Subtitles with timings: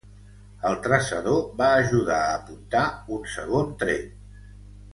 [0.69, 4.13] El traçador va ajudar a apuntar un segon tret.